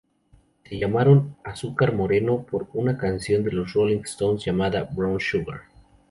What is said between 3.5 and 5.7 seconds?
los Rolling Stones llamada "Brown Sugar".